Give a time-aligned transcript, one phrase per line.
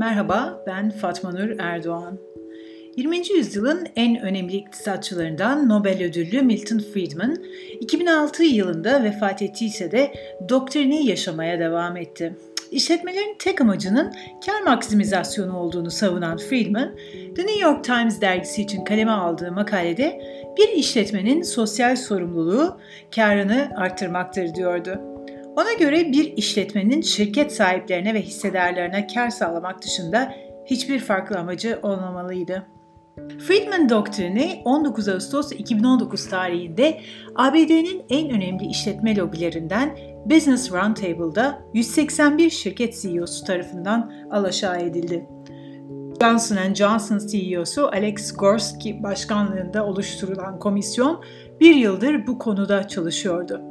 [0.00, 2.18] Merhaba, ben Fatma Nur Erdoğan.
[2.96, 3.16] 20.
[3.36, 7.36] yüzyılın en önemli iktisatçılarından Nobel ödüllü Milton Friedman,
[7.80, 10.12] 2006 yılında vefat ettiyse de
[10.48, 12.36] doktrini yaşamaya devam etti.
[12.70, 14.12] İşletmelerin tek amacının
[14.46, 16.96] kar maksimizasyonu olduğunu savunan Friedman,
[17.36, 20.20] The New York Times dergisi için kaleme aldığı makalede
[20.58, 22.76] bir işletmenin sosyal sorumluluğu
[23.14, 25.00] karını arttırmaktır diyordu.
[25.56, 30.34] Ona göre bir işletmenin şirket sahiplerine ve hissedarlarına kar sağlamak dışında
[30.66, 32.66] hiçbir farklı amacı olmamalıydı.
[33.38, 37.00] Friedman doktrini 19 Ağustos 2019 tarihinde
[37.36, 45.26] ABD'nin en önemli işletme lobilerinden Business Roundtable'da 181 şirket CEO'su tarafından alaşağı edildi.
[46.20, 51.24] Johnson Johnson CEO'su Alex Gorski başkanlığında oluşturulan komisyon
[51.60, 53.69] bir yıldır bu konuda çalışıyordu.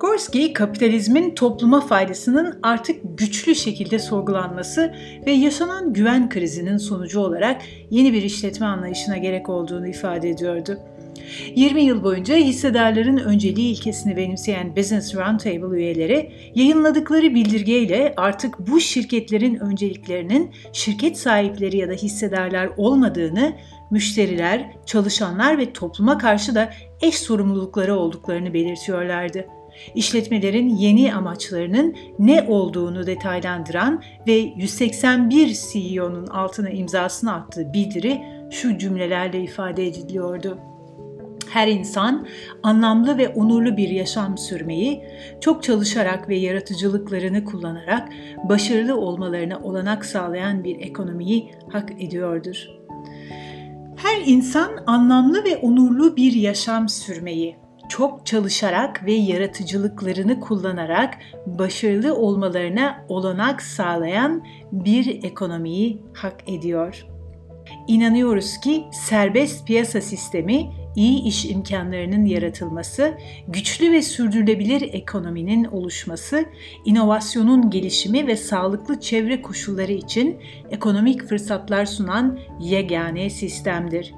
[0.00, 4.94] Gorski, kapitalizmin topluma faydasının artık güçlü şekilde sorgulanması
[5.26, 10.78] ve yaşanan güven krizinin sonucu olarak yeni bir işletme anlayışına gerek olduğunu ifade ediyordu.
[11.54, 19.54] 20 yıl boyunca hissedarların önceliği ilkesini benimseyen Business Roundtable üyeleri yayınladıkları bildirgeyle artık bu şirketlerin
[19.54, 23.52] önceliklerinin şirket sahipleri ya da hissedarlar olmadığını,
[23.90, 26.70] müşteriler, çalışanlar ve topluma karşı da
[27.02, 29.46] eş sorumlulukları olduklarını belirtiyorlardı
[29.94, 39.42] işletmelerin yeni amaçlarının ne olduğunu detaylandıran ve 181 CEO'nun altına imzasını attığı bildiri şu cümlelerle
[39.42, 40.58] ifade ediliyordu.
[41.50, 42.26] Her insan
[42.62, 45.02] anlamlı ve onurlu bir yaşam sürmeyi,
[45.40, 48.08] çok çalışarak ve yaratıcılıklarını kullanarak
[48.48, 52.68] başarılı olmalarına olanak sağlayan bir ekonomiyi hak ediyordur.
[53.96, 57.56] Her insan anlamlı ve onurlu bir yaşam sürmeyi,
[57.88, 61.14] çok çalışarak ve yaratıcılıklarını kullanarak
[61.46, 67.06] başarılı olmalarına olanak sağlayan bir ekonomiyi hak ediyor.
[67.88, 73.14] İnanıyoruz ki serbest piyasa sistemi iyi iş imkanlarının yaratılması,
[73.48, 76.44] güçlü ve sürdürülebilir ekonominin oluşması,
[76.84, 80.36] inovasyonun gelişimi ve sağlıklı çevre koşulları için
[80.70, 84.14] ekonomik fırsatlar sunan yegane sistemdir.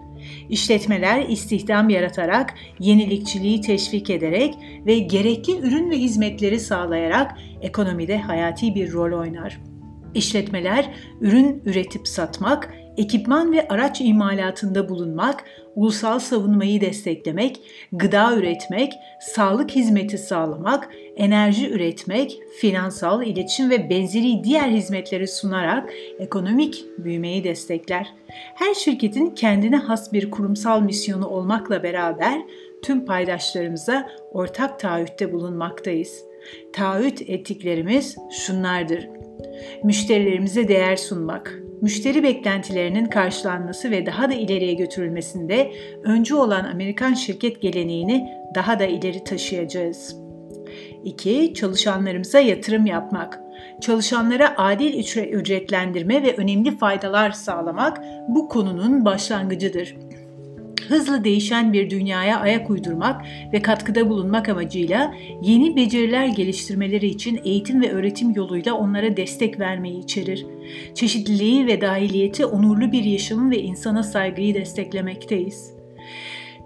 [0.48, 4.54] İşletmeler istihdam yaratarak, yenilikçiliği teşvik ederek
[4.86, 9.60] ve gerekli ürün ve hizmetleri sağlayarak ekonomide hayati bir rol oynar.
[10.14, 10.90] İşletmeler
[11.20, 15.44] ürün üretip satmak, ekipman ve araç imalatında bulunmak,
[15.74, 17.60] ulusal savunmayı desteklemek,
[17.92, 26.84] gıda üretmek, sağlık hizmeti sağlamak, enerji üretmek, finansal, iletişim ve benzeri diğer hizmetleri sunarak ekonomik
[26.98, 28.14] büyümeyi destekler.
[28.54, 32.42] Her şirketin kendine has bir kurumsal misyonu olmakla beraber
[32.82, 36.24] tüm paydaşlarımıza ortak taahhütte bulunmaktayız.
[36.72, 39.08] Taahhüt ettiklerimiz şunlardır.
[39.84, 45.72] Müşterilerimize değer sunmak, müşteri beklentilerinin karşılanması ve daha da ileriye götürülmesinde
[46.02, 50.16] öncü olan Amerikan şirket geleneğini daha da ileri taşıyacağız.
[51.04, 51.54] 2.
[51.54, 53.40] Çalışanlarımıza yatırım yapmak.
[53.80, 54.98] Çalışanlara adil
[55.32, 59.96] ücretlendirme ve önemli faydalar sağlamak bu konunun başlangıcıdır
[60.80, 63.22] hızlı değişen bir dünyaya ayak uydurmak
[63.52, 69.98] ve katkıda bulunmak amacıyla yeni beceriler geliştirmeleri için eğitim ve öğretim yoluyla onlara destek vermeyi
[69.98, 70.46] içerir.
[70.94, 75.72] Çeşitliliği ve dahiliyeti onurlu bir yaşamı ve insana saygıyı desteklemekteyiz.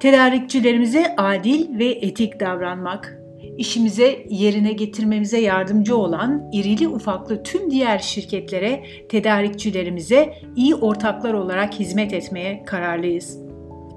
[0.00, 3.18] Tedarikçilerimize adil ve etik davranmak,
[3.58, 12.12] işimize yerine getirmemize yardımcı olan irili ufaklı tüm diğer şirketlere, tedarikçilerimize iyi ortaklar olarak hizmet
[12.12, 13.41] etmeye kararlıyız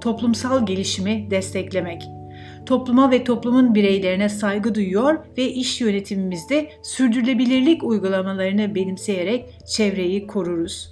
[0.06, 2.02] toplumsal gelişimi desteklemek.
[2.66, 10.90] Topluma ve toplumun bireylerine saygı duyuyor ve iş yönetimimizde sürdürülebilirlik uygulamalarını benimseyerek çevreyi koruruz.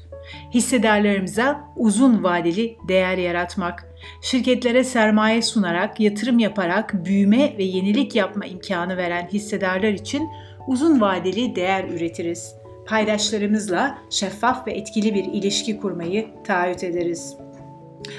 [0.55, 8.97] Hissedarlarımıza uzun vadeli değer yaratmak, şirketlere sermaye sunarak, yatırım yaparak büyüme ve yenilik yapma imkanı
[8.97, 10.29] veren hissedarlar için
[10.67, 12.55] uzun vadeli değer üretiriz.
[12.87, 17.44] Paydaşlarımızla şeffaf ve etkili bir ilişki kurmayı taahhüt ederiz.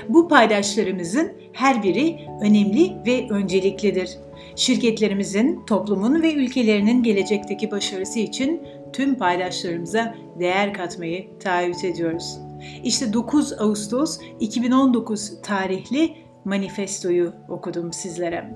[0.10, 4.10] Bu paydaşlarımızın her biri önemli ve önceliklidir.
[4.56, 8.62] Şirketlerimizin, toplumun ve ülkelerinin gelecekteki başarısı için
[8.94, 12.38] tüm paydaşlarımıza değer katmayı taahhüt ediyoruz.
[12.84, 16.14] İşte 9 Ağustos 2019 tarihli
[16.46, 18.56] manifestoyu okudum sizlere.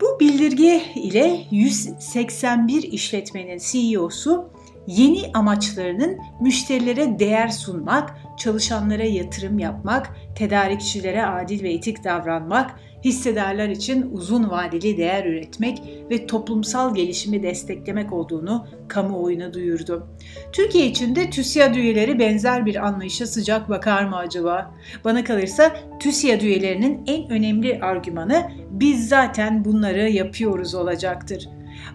[0.00, 4.50] Bu bildirge ile 181 işletmenin CEO'su
[4.86, 12.70] yeni amaçlarının müşterilere değer sunmak, çalışanlara yatırım yapmak, tedarikçilere adil ve etik davranmak,
[13.04, 20.06] hissedarlar için uzun vadeli değer üretmek ve toplumsal gelişimi desteklemek olduğunu kamuoyuna duyurdu.
[20.52, 24.74] Türkiye için de TÜSİAD üyeleri benzer bir anlayışa sıcak bakar mı acaba?
[25.04, 31.48] Bana kalırsa TÜSİAD üyelerinin en önemli argümanı biz zaten bunları yapıyoruz olacaktır.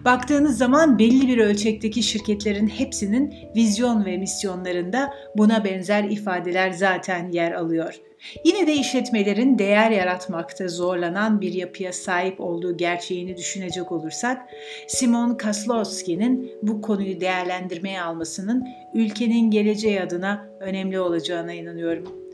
[0.04, 7.52] Baktığınız zaman belli bir ölçekteki şirketlerin hepsinin vizyon ve misyonlarında buna benzer ifadeler zaten yer
[7.52, 8.00] alıyor.
[8.44, 14.42] Yine de işletmelerin değer yaratmakta zorlanan bir yapıya sahip olduğu gerçeğini düşünecek olursak,
[14.88, 22.25] Simon Kaslowski'nin bu konuyu değerlendirmeye almasının ülkenin geleceği adına önemli olacağına inanıyorum.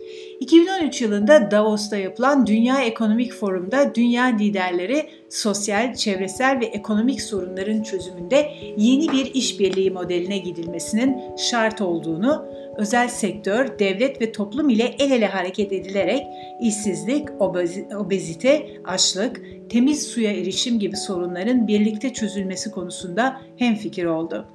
[0.42, 8.52] 2013 yılında Davos'ta yapılan Dünya Ekonomik Forum'da dünya liderleri sosyal, çevresel ve ekonomik sorunların çözümünde
[8.76, 12.46] yeni bir işbirliği modeline gidilmesinin şart olduğunu,
[12.76, 16.26] özel sektör, devlet ve toplum ile el ele hareket edilerek
[16.60, 17.28] işsizlik,
[17.98, 24.46] obezite, açlık, temiz suya erişim gibi sorunların birlikte çözülmesi konusunda hemfikir oldu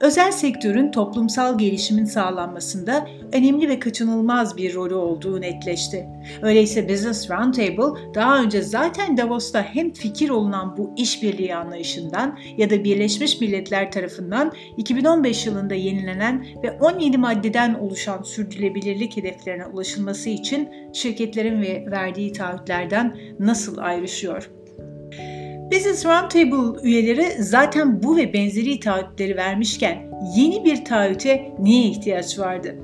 [0.00, 6.08] özel sektörün toplumsal gelişimin sağlanmasında önemli ve kaçınılmaz bir rolü olduğu netleşti.
[6.42, 12.84] Öyleyse Business Roundtable daha önce zaten Davos'ta hem fikir olunan bu işbirliği anlayışından ya da
[12.84, 21.62] Birleşmiş Milletler tarafından 2015 yılında yenilenen ve 17 maddeden oluşan sürdürülebilirlik hedeflerine ulaşılması için şirketlerin
[21.62, 24.57] ve verdiği taahhütlerden nasıl ayrışıyor?
[25.72, 32.78] Business Roundtable üyeleri zaten bu ve benzeri taahhütleri vermişken yeni bir taahhüte niye ihtiyaç vardı?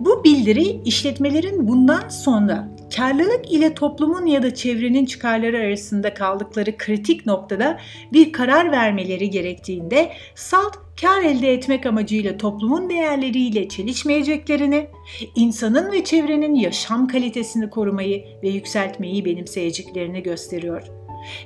[0.00, 7.26] Bu bildiri işletmelerin bundan sonra karlılık ile toplumun ya da çevrenin çıkarları arasında kaldıkları kritik
[7.26, 7.78] noktada
[8.12, 14.86] bir karar vermeleri gerektiğinde salt kar elde etmek amacıyla toplumun değerleriyle çelişmeyeceklerini,
[15.34, 20.82] insanın ve çevrenin yaşam kalitesini korumayı ve yükseltmeyi benimseyeceklerini gösteriyor.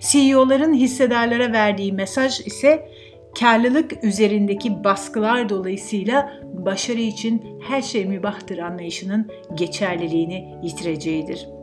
[0.01, 2.89] CEO'ların hissedarlara verdiği mesaj ise
[3.41, 11.54] karlılık üzerindeki baskılar dolayısıyla başarı için her şey mübahtır anlayışının geçerliliğini yitireceğidir.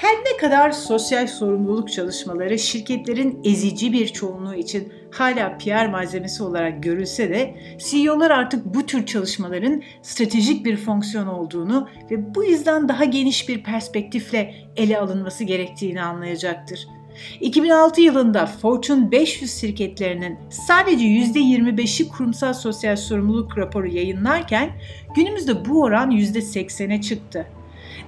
[0.00, 6.82] Her ne kadar sosyal sorumluluk çalışmaları şirketlerin ezici bir çoğunluğu için hala PR malzemesi olarak
[6.82, 13.04] görülse de CEO'lar artık bu tür çalışmaların stratejik bir fonksiyon olduğunu ve bu yüzden daha
[13.04, 16.88] geniş bir perspektifle ele alınması gerektiğini anlayacaktır.
[17.40, 24.70] 2006 yılında Fortune 500 şirketlerinin sadece %25'i kurumsal sosyal sorumluluk raporu yayınlarken
[25.14, 27.46] günümüzde bu oran %80'e çıktı.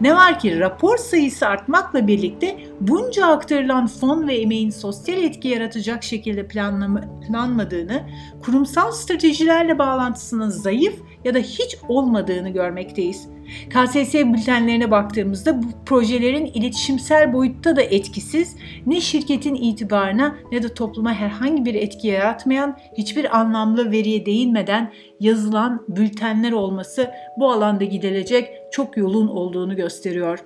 [0.01, 6.05] Ne var ki rapor sayısı artmakla birlikte bunca aktarılan fon ve emeğin sosyal etki yaratacak
[6.05, 8.03] şekilde planlama, planmadığını,
[8.45, 13.29] kurumsal stratejilerle bağlantısının zayıf ya da hiç olmadığını görmekteyiz.
[13.71, 18.57] KSS bültenlerine baktığımızda bu projelerin iletişimsel boyutta da etkisiz,
[18.87, 25.85] ne şirketin itibarına ne de topluma herhangi bir etki yaratmayan, hiçbir anlamlı veriye değinmeden yazılan
[25.89, 30.39] bültenler olması bu alanda gidilecek çok yolun olduğunu gösteriyor.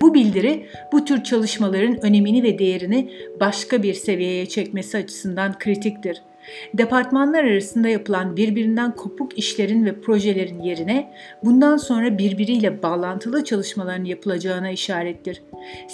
[0.00, 6.22] Bu bildiri bu tür çalışmaların önemini ve değerini başka bir seviyeye çekmesi açısından kritiktir.
[6.74, 11.12] Departmanlar arasında yapılan birbirinden kopuk işlerin ve projelerin yerine
[11.44, 15.42] bundan sonra birbiriyle bağlantılı çalışmaların yapılacağına işarettir.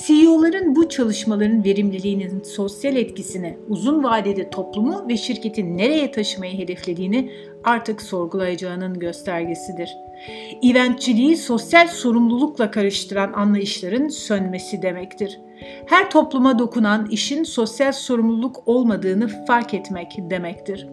[0.06, 7.30] CEO'ların bu çalışmaların verimliliğinin sosyal etkisini, uzun vadede toplumu ve şirketin nereye taşımayı hedeflediğini
[7.64, 9.97] artık sorgulayacağının göstergesidir.
[10.62, 15.38] Eventçiliği sosyal sorumlulukla karıştıran anlayışların sönmesi demektir
[15.87, 20.88] her topluma dokunan işin sosyal sorumluluk olmadığını fark etmek demektir.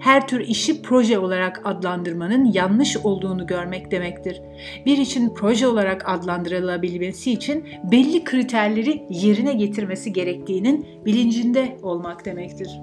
[0.00, 4.42] Her tür işi proje olarak adlandırmanın yanlış olduğunu görmek demektir.
[4.86, 12.80] Bir için proje olarak adlandırılabilmesi için belli kriterleri yerine getirmesi gerektiğinin bilincinde olmak demektir.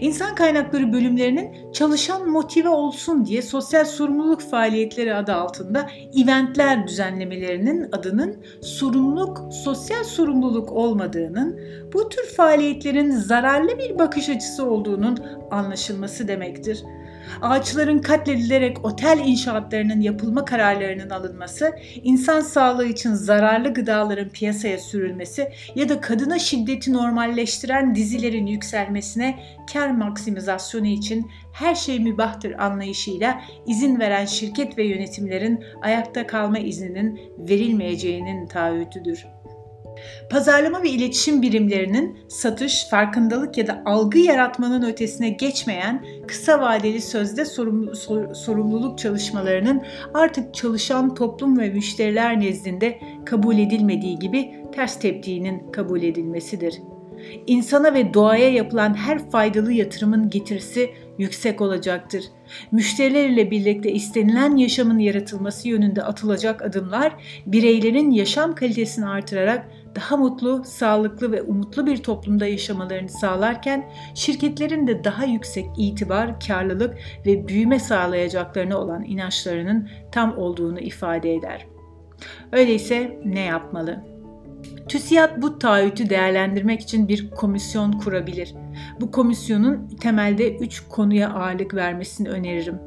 [0.00, 5.90] İnsan kaynakları bölümlerinin çalışan motive olsun diye sosyal sorumluluk faaliyetleri adı altında
[6.22, 11.60] eventler düzenlemelerinin adının sorumluluk, sosyal sorumluluk olmadığının,
[11.92, 15.18] bu tür faaliyetlerin zararlı bir bakış açısı olduğunun
[15.50, 16.84] anlaşılması demektir
[17.42, 25.88] ağaçların katledilerek otel inşaatlarının yapılma kararlarının alınması, insan sağlığı için zararlı gıdaların piyasaya sürülmesi ya
[25.88, 29.38] da kadına şiddeti normalleştiren dizilerin yükselmesine
[29.72, 37.20] kar maksimizasyonu için her şey mübahtır anlayışıyla izin veren şirket ve yönetimlerin ayakta kalma izninin
[37.38, 39.26] verilmeyeceğinin taahhütüdür.
[40.30, 47.44] Pazarlama ve iletişim birimlerinin satış, farkındalık ya da algı yaratmanın ötesine geçmeyen kısa vadeli sözde
[48.34, 49.82] sorumluluk çalışmalarının
[50.14, 56.74] artık çalışan toplum ve müşteriler nezdinde kabul edilmediği gibi ters teptiğinin kabul edilmesidir.
[57.46, 62.24] İnsana ve doğaya yapılan her faydalı yatırımın getirisi yüksek olacaktır.
[62.72, 67.12] Müşteriler ile birlikte istenilen yaşamın yaratılması yönünde atılacak adımlar
[67.46, 75.04] bireylerin yaşam kalitesini artırarak daha mutlu, sağlıklı ve umutlu bir toplumda yaşamalarını sağlarken şirketlerin de
[75.04, 81.66] daha yüksek itibar, karlılık ve büyüme sağlayacaklarına olan inançlarının tam olduğunu ifade eder.
[82.52, 84.04] Öyleyse ne yapmalı?
[84.88, 88.54] TÜSİAD bu taahhütü değerlendirmek için bir komisyon kurabilir.
[89.00, 92.78] Bu komisyonun temelde üç konuya ağırlık vermesini öneririm.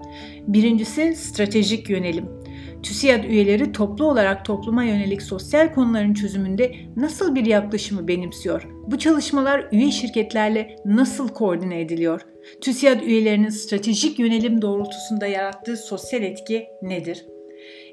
[0.48, 2.41] Birincisi stratejik yönelim.
[2.84, 8.68] TÜSİAD üyeleri toplu olarak topluma yönelik sosyal konuların çözümünde nasıl bir yaklaşımı benimsiyor?
[8.88, 12.22] Bu çalışmalar üye şirketlerle nasıl koordine ediliyor?
[12.62, 17.26] TÜSİAD üyelerinin stratejik yönelim doğrultusunda yarattığı sosyal etki nedir?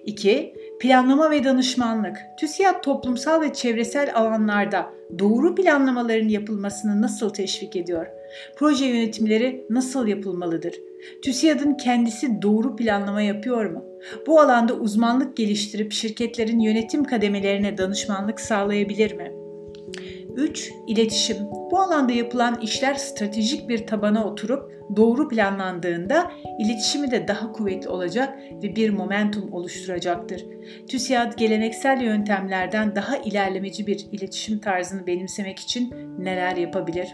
[0.08, 0.54] 2.
[0.80, 2.16] Planlama ve danışmanlık.
[2.40, 4.86] TÜSİAD toplumsal ve çevresel alanlarda
[5.18, 8.06] doğru planlamaların yapılmasını nasıl teşvik ediyor?
[8.56, 10.74] Proje yönetimleri nasıl yapılmalıdır?
[11.22, 13.84] TÜSİAD'ın kendisi doğru planlama yapıyor mu?
[14.26, 19.32] Bu alanda uzmanlık geliştirip şirketlerin yönetim kademelerine danışmanlık sağlayabilir mi?
[20.38, 20.72] 3.
[20.86, 21.36] İletişim.
[21.70, 28.38] Bu alanda yapılan işler stratejik bir tabana oturup doğru planlandığında iletişimi de daha kuvvetli olacak
[28.62, 30.46] ve bir momentum oluşturacaktır.
[30.88, 37.08] TÜSİAD geleneksel yöntemlerden daha ilerlemeci bir iletişim tarzını benimsemek için neler yapabilir?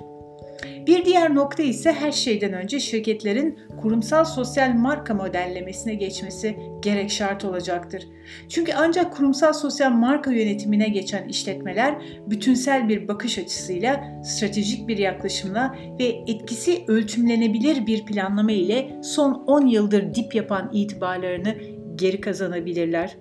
[0.87, 7.45] Bir diğer nokta ise her şeyden önce şirketlerin kurumsal sosyal marka modellemesine geçmesi gerek şart
[7.45, 8.09] olacaktır.
[8.49, 15.77] Çünkü ancak kurumsal sosyal marka yönetimine geçen işletmeler bütünsel bir bakış açısıyla, stratejik bir yaklaşımla
[16.01, 21.55] ve etkisi ölçümlenebilir bir planlama ile son 10 yıldır dip yapan itibarlarını
[21.97, 23.17] geri kazanabilirler.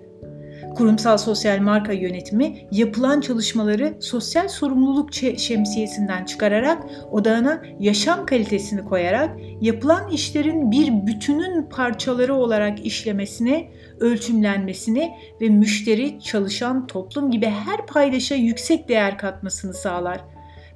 [0.76, 9.30] Kurumsal sosyal marka yönetimi yapılan çalışmaları sosyal sorumluluk şemsiyesinden çıkararak odağına yaşam kalitesini koyarak
[9.60, 18.34] yapılan işlerin bir bütünün parçaları olarak işlemesine, ölçümlenmesini ve müşteri, çalışan, toplum gibi her paydaşa
[18.34, 20.20] yüksek değer katmasını sağlar.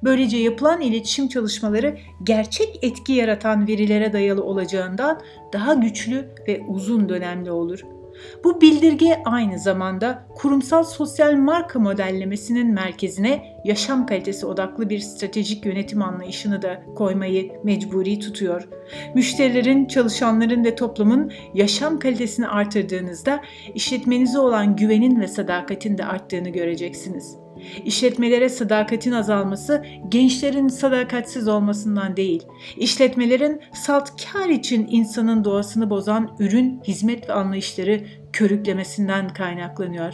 [0.03, 5.21] Böylece yapılan iletişim çalışmaları gerçek etki yaratan verilere dayalı olacağından
[5.53, 7.98] daha güçlü ve uzun dönemli olur.''
[8.43, 16.01] Bu bildirge aynı zamanda kurumsal sosyal marka modellemesinin merkezine yaşam kalitesi odaklı bir stratejik yönetim
[16.01, 18.69] anlayışını da koymayı mecburi tutuyor.
[19.15, 23.41] Müşterilerin, çalışanların ve toplumun yaşam kalitesini artırdığınızda
[23.75, 27.48] işletmenize olan güvenin ve sadakatin de arttığını göreceksiniz.
[27.85, 32.43] İşletmelere sadakatin azalması gençlerin sadakatsiz olmasından değil,
[32.77, 38.01] işletmelerin salt kar için insanın doğasını bozan ürün, hizmet ve anlayışları
[38.33, 40.13] körüklemesinden kaynaklanıyor.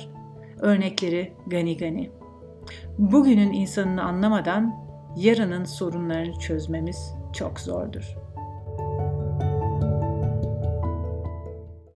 [0.59, 2.11] Örnekleri gani gani.
[2.97, 4.73] Bugünün insanını anlamadan
[5.17, 8.24] yarının sorunlarını çözmemiz çok zordur.